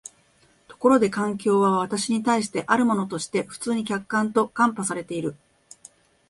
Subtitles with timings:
[0.67, 5.35] ところで環境は私に対してあるものとして普通に客観と看做されている。